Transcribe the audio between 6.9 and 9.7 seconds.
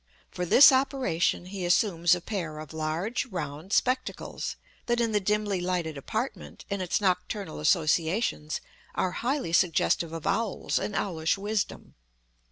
nocturnal associations are highly